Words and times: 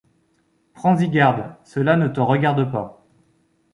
Prends-y 0.73 1.09
garde, 1.11 1.53
cela 1.63 1.95
ne 1.95 2.07
te 2.07 2.19
regarde 2.19 2.71
pas. 2.71 3.05